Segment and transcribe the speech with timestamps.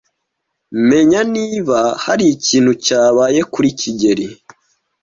[0.89, 4.27] Menya niba hari ikintu cyabaye kuri kigeli.